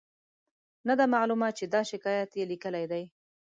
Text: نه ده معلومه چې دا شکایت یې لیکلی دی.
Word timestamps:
نه 0.87 0.93
ده 0.99 1.05
معلومه 1.15 1.49
چې 1.57 1.63
دا 1.73 1.81
شکایت 1.91 2.29
یې 2.39 2.43
لیکلی 2.51 2.85
دی. 2.91 3.03